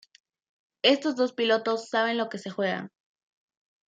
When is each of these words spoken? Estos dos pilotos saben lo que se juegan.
Estos 0.81 1.15
dos 1.15 1.31
pilotos 1.31 1.87
saben 1.89 2.17
lo 2.17 2.27
que 2.27 2.39
se 2.39 2.49
juegan. 2.49 2.89